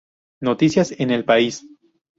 [0.41, 1.63] Noticias en El País